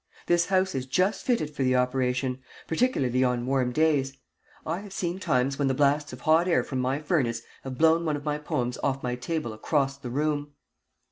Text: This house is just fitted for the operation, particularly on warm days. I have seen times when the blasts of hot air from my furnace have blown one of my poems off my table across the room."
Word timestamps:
This 0.25 0.47
house 0.47 0.73
is 0.73 0.87
just 0.87 1.23
fitted 1.23 1.55
for 1.55 1.61
the 1.61 1.75
operation, 1.75 2.39
particularly 2.65 3.23
on 3.23 3.45
warm 3.45 3.71
days. 3.71 4.17
I 4.65 4.79
have 4.79 4.93
seen 4.93 5.19
times 5.19 5.59
when 5.59 5.67
the 5.67 5.75
blasts 5.75 6.11
of 6.11 6.21
hot 6.21 6.47
air 6.47 6.63
from 6.63 6.79
my 6.79 6.97
furnace 6.97 7.43
have 7.63 7.77
blown 7.77 8.03
one 8.03 8.15
of 8.15 8.25
my 8.25 8.39
poems 8.39 8.79
off 8.81 9.03
my 9.03 9.15
table 9.15 9.53
across 9.53 9.97
the 9.99 10.09
room." 10.09 10.53